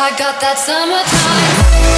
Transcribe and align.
I 0.00 0.16
got 0.16 0.40
that 0.40 0.56
summertime. 0.56 1.88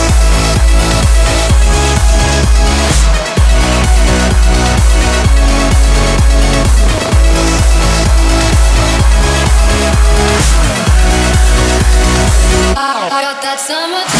Sadness 13.70 14.19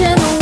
emotional 0.00 0.39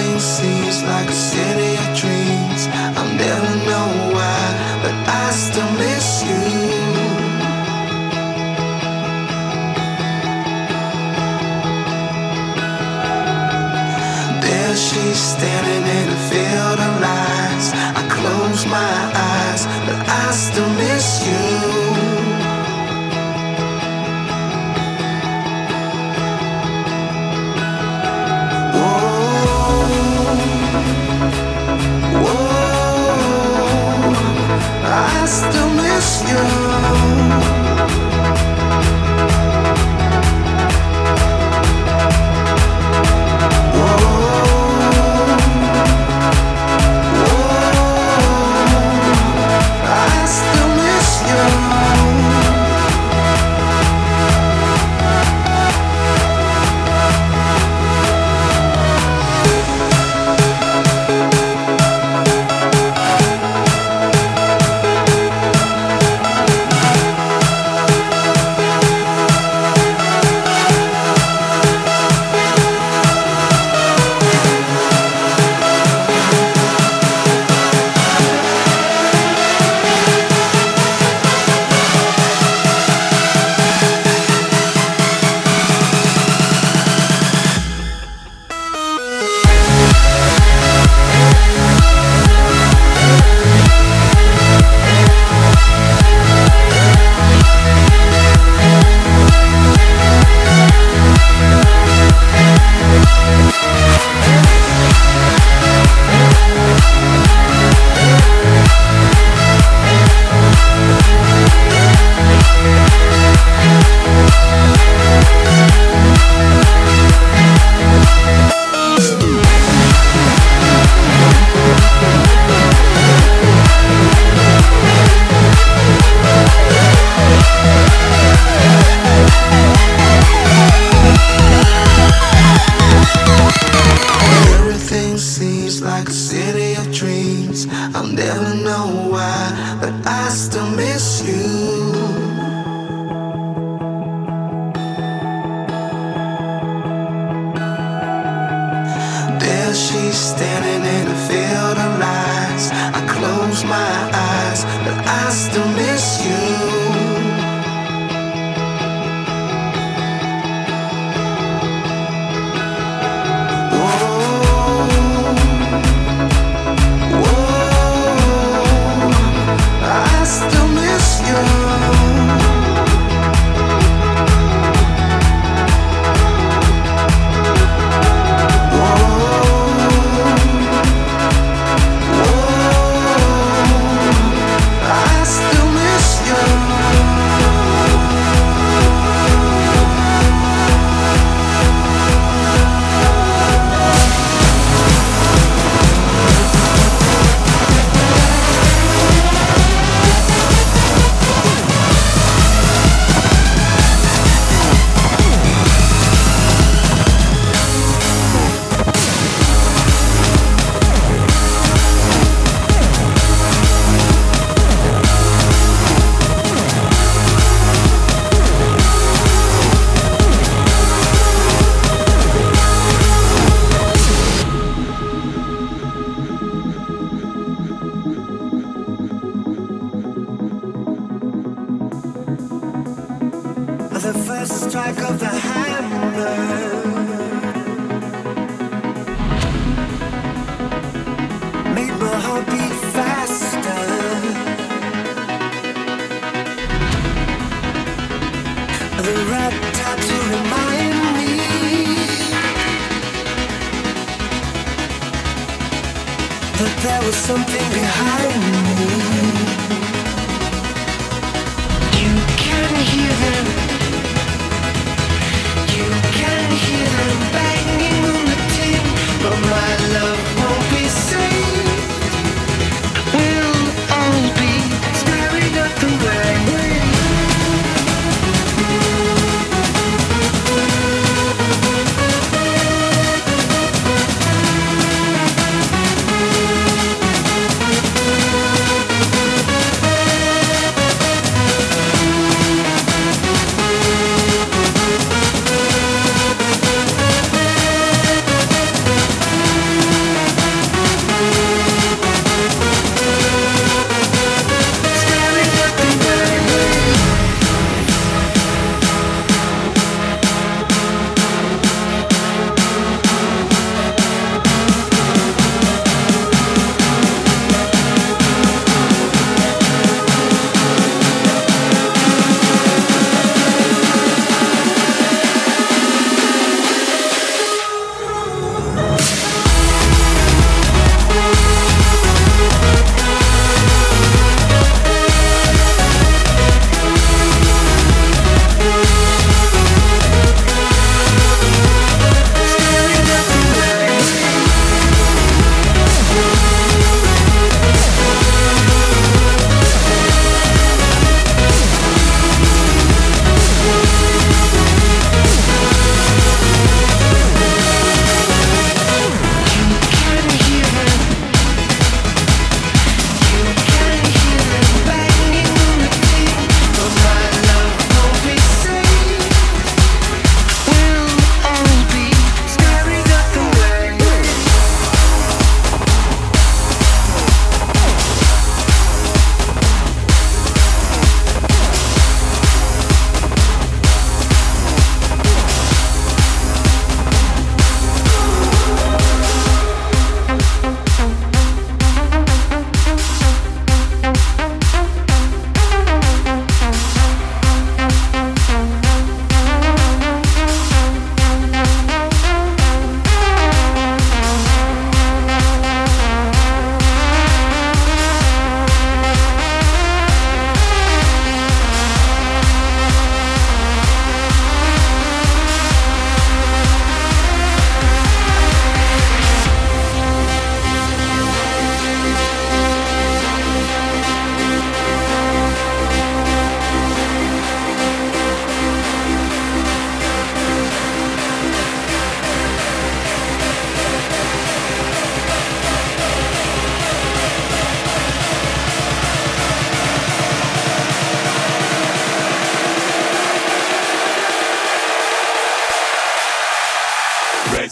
Seems 0.00 0.82
like 0.84 1.08
a 1.08 1.12
city 1.12 1.76
of 1.82 1.96
dreams. 1.96 2.68
I'll 2.96 3.14
never 3.16 3.52
know 3.68 3.88
why, 4.14 4.42
but 4.82 4.94
I 5.08 5.30
still 5.30 5.70
miss 5.72 6.22
you. 6.28 6.40
There 14.42 14.76
she's 14.76 15.18
standing 15.18 15.84
in 15.98 16.08
a 16.08 16.20
field 16.30 16.80
of 16.86 17.00
lights. 17.00 17.68
I 18.00 18.02
close 18.16 18.66
my 18.66 18.96
eyes, 19.14 19.62
but 19.86 19.98
I 20.08 20.32
still 20.32 20.68
miss. 20.74 20.89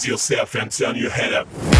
Yourself 0.08 0.54
and 0.56 0.70
turn 0.70 0.96
your 0.96 1.10
head 1.10 1.34
up. 1.34 1.77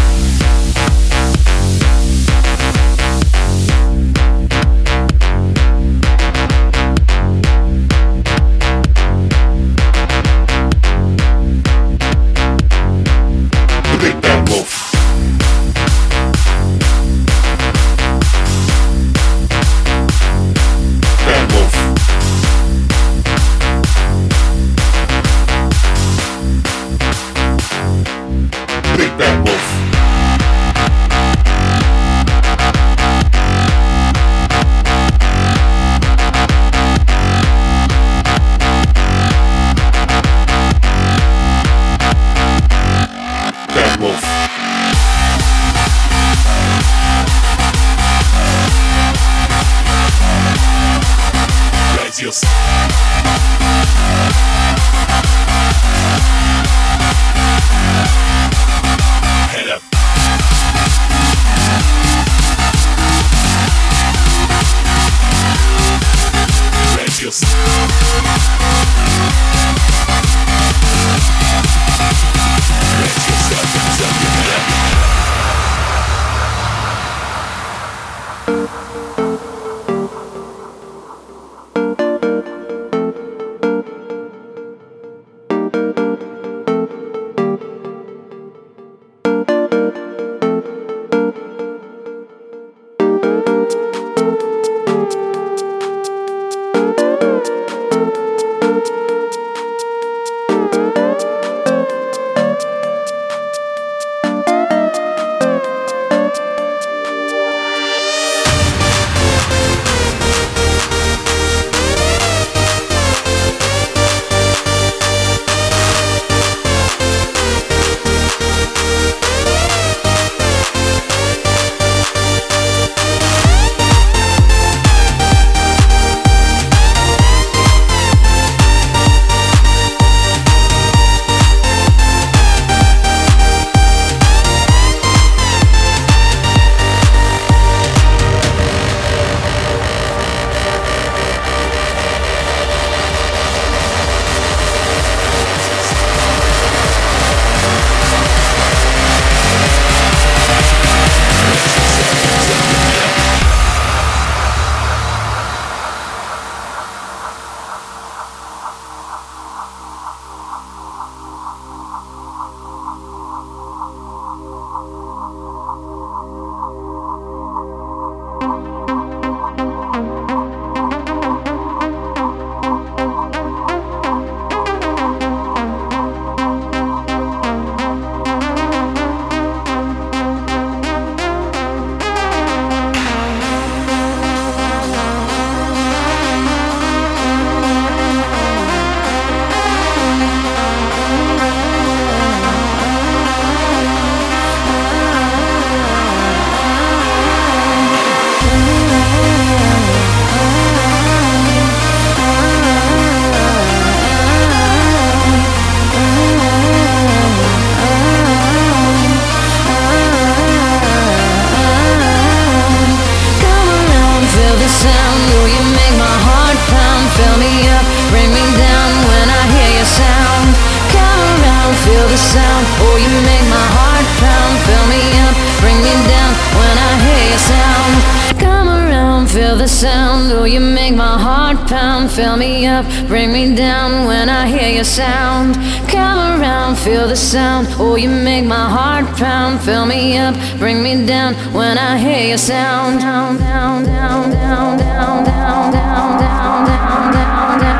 Up, 232.79 233.07
bring 233.07 233.31
me 233.33 233.55
down 233.55 234.05
when 234.05 234.29
I 234.29 234.47
hear 234.47 234.69
your 234.69 234.83
sound. 234.83 235.55
Come 235.89 236.19
around, 236.39 236.77
feel 236.77 237.07
the 237.07 237.15
sound. 237.15 237.67
Oh, 237.71 237.95
you 237.95 238.09
make 238.09 238.45
my 238.45 238.69
heart 238.69 239.05
pound. 239.17 239.59
Fill 239.61 239.85
me 239.85 240.17
up, 240.17 240.35
bring 240.57 240.81
me 240.81 241.05
down 241.05 241.33
when 241.53 241.77
I 241.77 241.97
hear 241.97 242.27
your 242.29 242.37
sound. 242.37 242.99
Down, 243.01 243.37
down, 243.37 243.83
down, 243.83 244.31
down, 244.31 244.77
down, 244.77 245.23
down, 245.25 245.73
down, 245.73 246.21
down, 246.21 246.25
down, 246.25 246.65
down, 246.65 247.11
down, 247.11 247.11
down. 247.11 247.79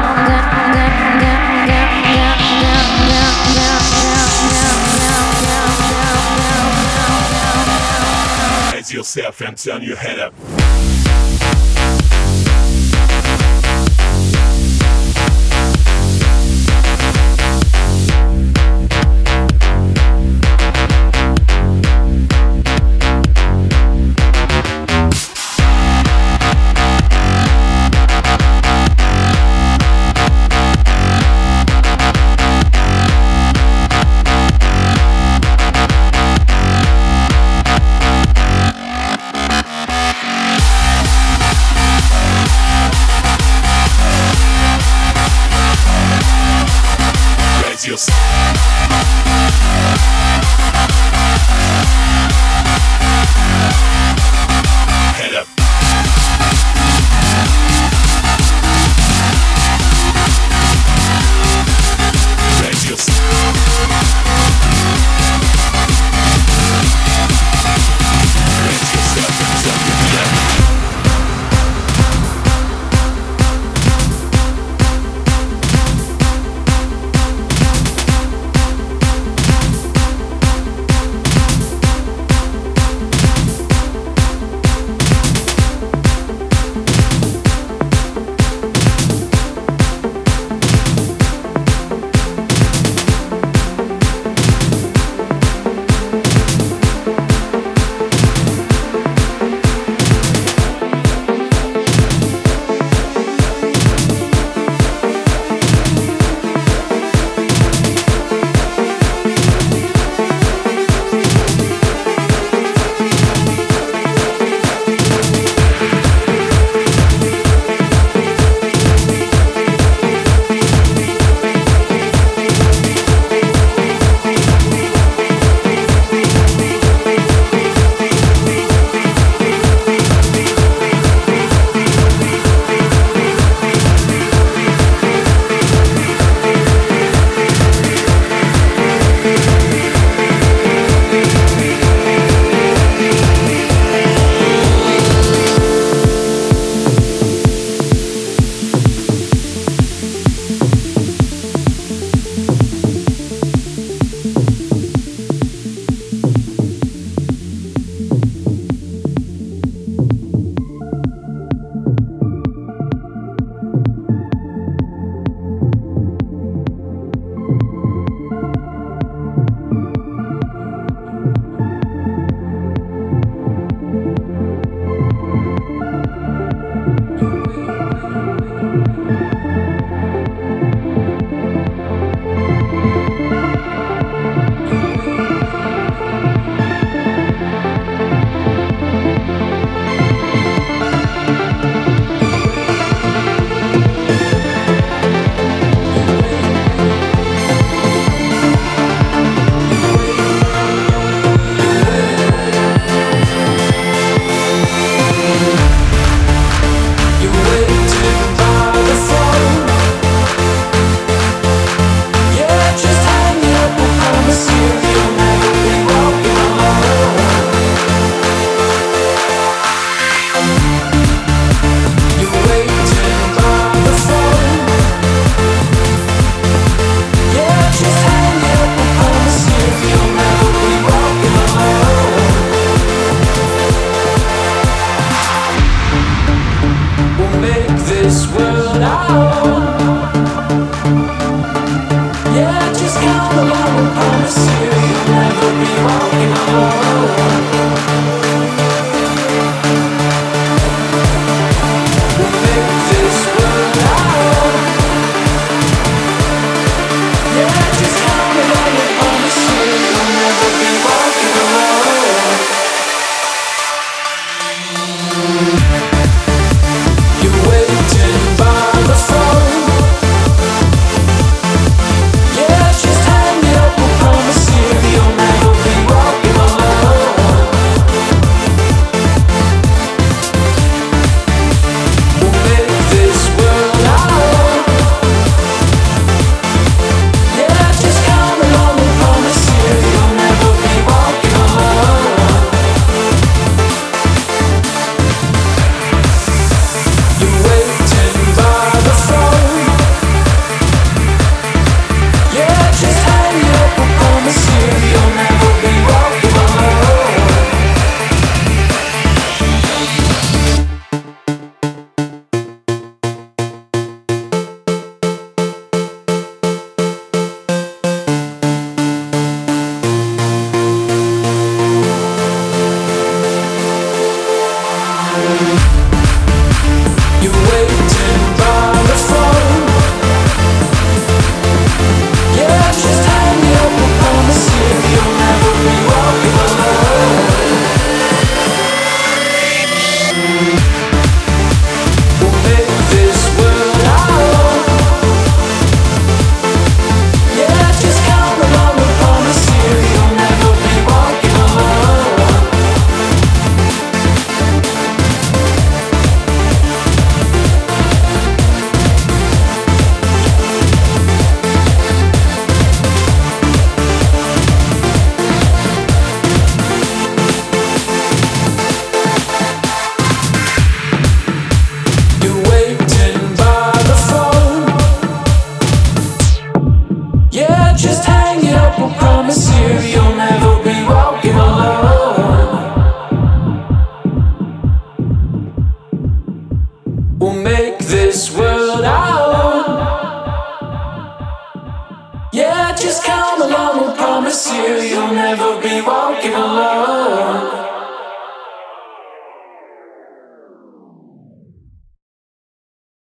Raise 8.73 8.91
yourself 8.93 9.41
and 9.41 9.57
turn 9.57 9.81
your 9.81 9.97
head 9.97 10.19
up. 10.19 10.33